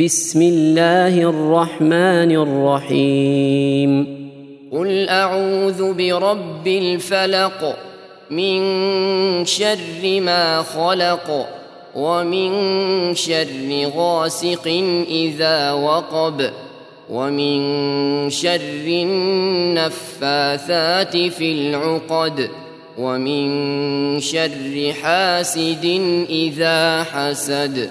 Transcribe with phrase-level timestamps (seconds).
[0.00, 4.20] بسم الله الرحمن الرحيم.
[4.72, 7.76] قل أعوذ برب الفلق
[8.30, 8.60] من
[9.44, 11.46] شر ما خلق
[11.96, 12.50] ومن
[13.14, 14.66] شر غاسق
[15.08, 16.50] إذا وقب
[17.10, 17.60] ومن
[18.30, 18.86] شر
[19.84, 22.50] النفاثات في العقد
[22.98, 25.84] ومن شر حاسد
[26.30, 27.90] إذا حسد